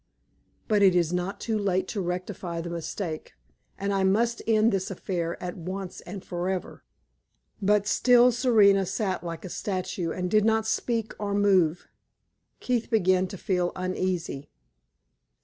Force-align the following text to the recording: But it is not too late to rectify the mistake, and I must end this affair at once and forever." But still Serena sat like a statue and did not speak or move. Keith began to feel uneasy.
But 0.67 0.81
it 0.81 0.95
is 0.95 1.13
not 1.13 1.39
too 1.39 1.59
late 1.59 1.87
to 1.89 2.01
rectify 2.01 2.59
the 2.59 2.71
mistake, 2.71 3.33
and 3.77 3.93
I 3.93 4.03
must 4.03 4.41
end 4.47 4.71
this 4.71 4.89
affair 4.89 5.37
at 5.43 5.55
once 5.55 6.01
and 6.07 6.25
forever." 6.25 6.83
But 7.61 7.85
still 7.85 8.31
Serena 8.31 8.87
sat 8.87 9.23
like 9.23 9.45
a 9.45 9.49
statue 9.49 10.09
and 10.09 10.31
did 10.31 10.43
not 10.43 10.65
speak 10.65 11.13
or 11.19 11.35
move. 11.35 11.87
Keith 12.59 12.89
began 12.89 13.27
to 13.27 13.37
feel 13.37 13.71
uneasy. 13.75 14.49